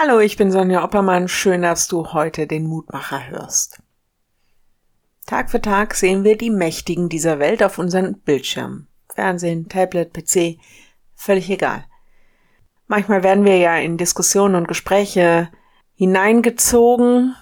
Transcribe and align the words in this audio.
Hallo, 0.00 0.20
ich 0.20 0.36
bin 0.36 0.52
Sonja 0.52 0.84
Oppermann. 0.84 1.26
Schön, 1.26 1.62
dass 1.62 1.88
du 1.88 2.12
heute 2.12 2.46
den 2.46 2.68
Mutmacher 2.68 3.30
hörst. 3.30 3.82
Tag 5.26 5.50
für 5.50 5.60
Tag 5.60 5.96
sehen 5.96 6.22
wir 6.22 6.38
die 6.38 6.50
Mächtigen 6.50 7.08
dieser 7.08 7.40
Welt 7.40 7.64
auf 7.64 7.78
unseren 7.78 8.20
Bildschirmen. 8.20 8.86
Fernsehen, 9.12 9.68
Tablet, 9.68 10.12
PC, 10.12 10.60
völlig 11.16 11.50
egal. 11.50 11.84
Manchmal 12.86 13.24
werden 13.24 13.44
wir 13.44 13.56
ja 13.56 13.76
in 13.76 13.96
Diskussionen 13.96 14.54
und 14.54 14.68
Gespräche 14.68 15.48
hineingezogen 15.96 17.34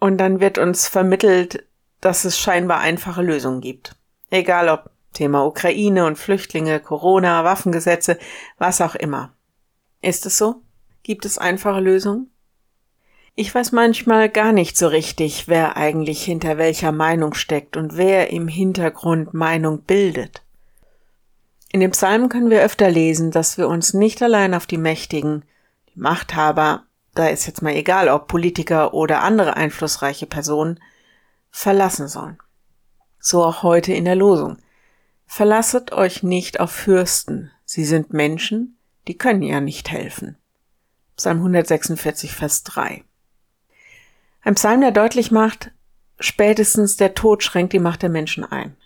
und 0.00 0.16
dann 0.16 0.40
wird 0.40 0.56
uns 0.56 0.88
vermittelt, 0.88 1.66
dass 2.00 2.24
es 2.24 2.38
scheinbar 2.38 2.78
einfache 2.78 3.20
Lösungen 3.20 3.60
gibt. 3.60 3.96
Egal 4.30 4.70
ob 4.70 4.88
Thema 5.12 5.44
Ukraine 5.44 6.06
und 6.06 6.16
Flüchtlinge, 6.16 6.80
Corona, 6.80 7.44
Waffengesetze, 7.44 8.18
was 8.56 8.80
auch 8.80 8.94
immer. 8.94 9.34
Ist 10.00 10.24
es 10.24 10.38
so? 10.38 10.62
Gibt 11.08 11.24
es 11.24 11.38
einfache 11.38 11.80
Lösungen? 11.80 12.30
Ich 13.34 13.54
weiß 13.54 13.72
manchmal 13.72 14.28
gar 14.28 14.52
nicht 14.52 14.76
so 14.76 14.88
richtig, 14.88 15.48
wer 15.48 15.78
eigentlich 15.78 16.22
hinter 16.22 16.58
welcher 16.58 16.92
Meinung 16.92 17.32
steckt 17.32 17.78
und 17.78 17.96
wer 17.96 18.30
im 18.30 18.46
Hintergrund 18.46 19.32
Meinung 19.32 19.80
bildet. 19.84 20.42
In 21.72 21.80
dem 21.80 21.92
Psalm 21.92 22.28
können 22.28 22.50
wir 22.50 22.62
öfter 22.62 22.90
lesen, 22.90 23.30
dass 23.30 23.56
wir 23.56 23.68
uns 23.68 23.94
nicht 23.94 24.20
allein 24.22 24.52
auf 24.52 24.66
die 24.66 24.76
Mächtigen, 24.76 25.46
die 25.94 25.98
Machthaber, 25.98 26.84
da 27.14 27.28
ist 27.28 27.46
jetzt 27.46 27.62
mal 27.62 27.72
egal, 27.72 28.10
ob 28.10 28.28
Politiker 28.28 28.92
oder 28.92 29.22
andere 29.22 29.56
einflussreiche 29.56 30.26
Personen, 30.26 30.78
verlassen 31.50 32.08
sollen. 32.08 32.36
So 33.18 33.42
auch 33.42 33.62
heute 33.62 33.94
in 33.94 34.04
der 34.04 34.16
Losung. 34.16 34.58
Verlasset 35.24 35.90
euch 35.90 36.22
nicht 36.22 36.60
auf 36.60 36.70
Fürsten, 36.70 37.50
sie 37.64 37.86
sind 37.86 38.12
Menschen, 38.12 38.76
die 39.06 39.16
können 39.16 39.42
ja 39.42 39.62
nicht 39.62 39.90
helfen. 39.90 40.36
Psalm 41.18 41.38
146, 41.38 42.32
Vers 42.32 42.62
3. 42.62 43.02
Ein 44.42 44.54
Psalm, 44.54 44.82
der 44.82 44.92
deutlich 44.92 45.32
macht, 45.32 45.72
spätestens 46.20 46.96
der 46.96 47.14
Tod 47.14 47.42
schränkt 47.42 47.72
die 47.72 47.80
Macht 47.80 48.02
der 48.02 48.08
Menschen 48.08 48.44
ein. 48.44 48.76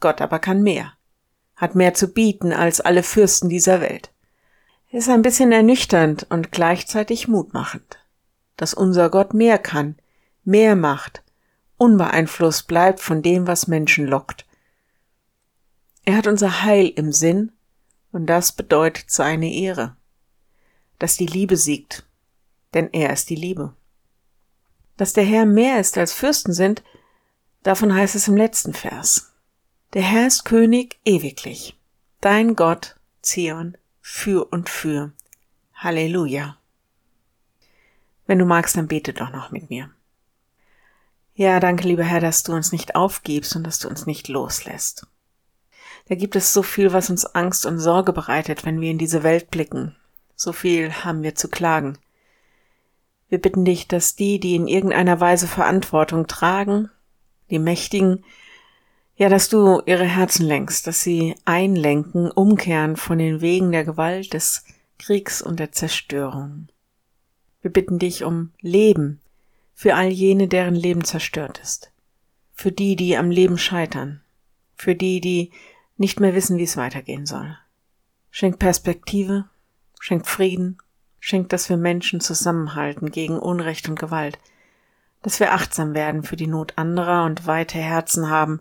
Gott 0.00 0.20
aber 0.20 0.40
kann 0.40 0.64
mehr, 0.64 0.94
hat 1.54 1.76
mehr 1.76 1.94
zu 1.94 2.08
bieten 2.08 2.52
als 2.52 2.80
alle 2.80 3.04
Fürsten 3.04 3.48
dieser 3.48 3.80
Welt. 3.80 4.10
Ist 4.90 5.08
ein 5.08 5.22
bisschen 5.22 5.52
ernüchternd 5.52 6.26
und 6.30 6.50
gleichzeitig 6.50 7.28
mutmachend, 7.28 8.00
dass 8.56 8.74
unser 8.74 9.08
Gott 9.08 9.32
mehr 9.32 9.58
kann, 9.58 9.94
mehr 10.42 10.74
macht, 10.74 11.22
unbeeinflusst 11.76 12.66
bleibt 12.66 12.98
von 12.98 13.22
dem, 13.22 13.46
was 13.46 13.68
Menschen 13.68 14.08
lockt. 14.08 14.46
Er 16.04 16.16
hat 16.16 16.26
unser 16.26 16.64
Heil 16.64 16.88
im 16.88 17.12
Sinn 17.12 17.52
und 18.10 18.26
das 18.26 18.50
bedeutet 18.50 19.12
seine 19.12 19.54
Ehre 19.54 19.94
dass 21.02 21.16
die 21.16 21.26
Liebe 21.26 21.56
siegt, 21.56 22.06
denn 22.74 22.88
er 22.92 23.12
ist 23.12 23.28
die 23.28 23.34
Liebe. 23.34 23.74
Dass 24.96 25.12
der 25.12 25.24
Herr 25.24 25.46
mehr 25.46 25.80
ist 25.80 25.98
als 25.98 26.12
Fürsten 26.12 26.52
sind, 26.52 26.84
davon 27.64 27.92
heißt 27.92 28.14
es 28.14 28.28
im 28.28 28.36
letzten 28.36 28.72
Vers. 28.72 29.32
Der 29.94 30.02
Herr 30.02 30.28
ist 30.28 30.44
König 30.44 31.00
ewiglich, 31.04 31.76
dein 32.20 32.54
Gott, 32.54 32.94
Zion, 33.20 33.76
für 34.00 34.44
und 34.52 34.70
für. 34.70 35.10
Halleluja. 35.74 36.56
Wenn 38.28 38.38
du 38.38 38.44
magst, 38.44 38.76
dann 38.76 38.86
bete 38.86 39.12
doch 39.12 39.32
noch 39.32 39.50
mit 39.50 39.70
mir. 39.70 39.90
Ja, 41.34 41.58
danke, 41.58 41.88
lieber 41.88 42.04
Herr, 42.04 42.20
dass 42.20 42.44
du 42.44 42.52
uns 42.52 42.70
nicht 42.70 42.94
aufgibst 42.94 43.56
und 43.56 43.64
dass 43.64 43.80
du 43.80 43.88
uns 43.88 44.06
nicht 44.06 44.28
loslässt. 44.28 45.08
Da 46.06 46.14
gibt 46.14 46.36
es 46.36 46.52
so 46.52 46.62
viel, 46.62 46.92
was 46.92 47.10
uns 47.10 47.26
Angst 47.26 47.66
und 47.66 47.80
Sorge 47.80 48.12
bereitet, 48.12 48.64
wenn 48.64 48.80
wir 48.80 48.92
in 48.92 48.98
diese 48.98 49.24
Welt 49.24 49.50
blicken, 49.50 49.96
so 50.42 50.52
viel 50.52 50.92
haben 50.92 51.22
wir 51.22 51.34
zu 51.34 51.48
klagen. 51.48 51.98
Wir 53.28 53.40
bitten 53.40 53.64
dich, 53.64 53.88
dass 53.88 54.16
die, 54.16 54.40
die 54.40 54.56
in 54.56 54.68
irgendeiner 54.68 55.20
Weise 55.20 55.46
Verantwortung 55.46 56.26
tragen, 56.26 56.90
die 57.50 57.58
Mächtigen, 57.58 58.24
ja, 59.16 59.28
dass 59.28 59.48
du 59.48 59.80
ihre 59.86 60.04
Herzen 60.04 60.44
lenkst, 60.44 60.86
dass 60.86 61.02
sie 61.02 61.36
einlenken, 61.44 62.30
umkehren 62.30 62.96
von 62.96 63.18
den 63.18 63.40
Wegen 63.40 63.70
der 63.72 63.84
Gewalt, 63.84 64.32
des 64.32 64.64
Kriegs 64.98 65.42
und 65.42 65.60
der 65.60 65.72
Zerstörung. 65.72 66.68
Wir 67.60 67.70
bitten 67.70 67.98
dich 67.98 68.24
um 68.24 68.50
Leben 68.60 69.20
für 69.74 69.94
all 69.94 70.08
jene, 70.08 70.48
deren 70.48 70.74
Leben 70.74 71.04
zerstört 71.04 71.60
ist, 71.62 71.92
für 72.52 72.72
die, 72.72 72.96
die 72.96 73.16
am 73.16 73.30
Leben 73.30 73.58
scheitern, 73.58 74.22
für 74.74 74.94
die, 74.94 75.20
die 75.20 75.52
nicht 75.96 76.20
mehr 76.20 76.34
wissen, 76.34 76.58
wie 76.58 76.64
es 76.64 76.76
weitergehen 76.76 77.26
soll. 77.26 77.56
Schenk 78.30 78.58
Perspektive, 78.58 79.44
schenkt 80.02 80.26
Frieden, 80.26 80.78
schenkt, 81.20 81.52
dass 81.52 81.68
wir 81.68 81.76
Menschen 81.76 82.20
zusammenhalten 82.20 83.12
gegen 83.12 83.38
Unrecht 83.38 83.88
und 83.88 83.96
Gewalt, 83.96 84.36
dass 85.22 85.38
wir 85.38 85.52
achtsam 85.52 85.94
werden 85.94 86.24
für 86.24 86.34
die 86.34 86.48
Not 86.48 86.72
anderer 86.74 87.24
und 87.24 87.46
weite 87.46 87.78
Herzen 87.78 88.28
haben, 88.28 88.60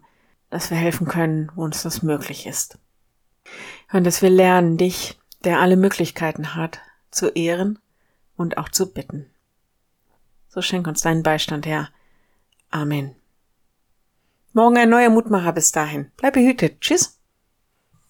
dass 0.52 0.70
wir 0.70 0.78
helfen 0.78 1.08
können, 1.08 1.52
wo 1.56 1.64
uns 1.64 1.82
das 1.82 2.04
möglich 2.04 2.46
ist. 2.46 2.78
Und 3.92 4.04
dass 4.04 4.22
wir 4.22 4.30
lernen, 4.30 4.78
dich, 4.78 5.20
der 5.44 5.60
alle 5.60 5.78
Möglichkeiten 5.78 6.54
hat, 6.54 6.80
zu 7.10 7.30
ehren 7.30 7.80
und 8.38 8.60
auch 8.60 8.70
zu 8.70 8.94
bitten. 8.94 9.26
So 10.48 10.62
schenk 10.62 10.86
uns 10.86 11.02
deinen 11.02 11.24
Beistand, 11.24 11.66
Herr. 11.66 11.90
Amen. 12.70 13.16
Morgen 14.54 14.78
ein 14.78 14.92
neuer 14.92 15.10
Mutmacher 15.10 15.54
bis 15.54 15.72
dahin. 15.72 16.12
Bleib 16.18 16.34
behütet. 16.34 16.82
Tschüss. 16.82 17.20